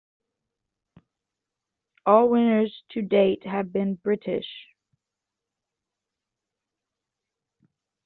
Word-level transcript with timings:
All 2.07 2.29
winners 2.29 2.73
to 2.89 3.03
date 3.03 3.45
have 3.45 3.71
been 3.71 3.93
British. 3.93 4.47